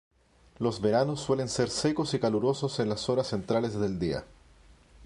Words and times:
Los 0.57 0.81
veranos 0.81 1.19
suelen 1.19 1.47
ser 1.47 1.69
secos 1.69 2.15
y 2.15 2.19
calurosos 2.19 2.79
en 2.79 2.89
las 2.89 3.07
horas 3.07 3.27
centrales 3.27 3.75
del 3.79 3.99
día. 3.99 4.23